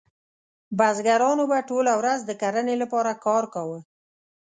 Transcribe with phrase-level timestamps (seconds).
[0.77, 3.79] بزګرانو به ټوله ورځ د کرنې لپاره کار کاوه.